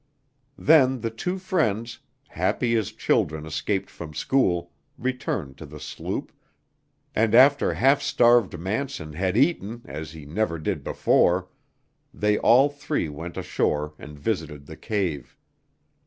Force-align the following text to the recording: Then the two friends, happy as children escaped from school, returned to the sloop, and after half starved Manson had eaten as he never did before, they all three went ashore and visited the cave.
Then 0.57 1.01
the 1.01 1.11
two 1.11 1.37
friends, 1.37 1.99
happy 2.29 2.75
as 2.75 2.91
children 2.91 3.45
escaped 3.45 3.87
from 3.87 4.15
school, 4.15 4.71
returned 4.97 5.57
to 5.59 5.67
the 5.67 5.79
sloop, 5.79 6.31
and 7.13 7.35
after 7.35 7.75
half 7.75 8.01
starved 8.01 8.57
Manson 8.59 9.13
had 9.13 9.37
eaten 9.37 9.83
as 9.85 10.13
he 10.13 10.25
never 10.25 10.57
did 10.57 10.83
before, 10.83 11.49
they 12.11 12.39
all 12.39 12.67
three 12.67 13.09
went 13.09 13.37
ashore 13.37 13.93
and 13.99 14.17
visited 14.17 14.65
the 14.65 14.75
cave. 14.75 15.37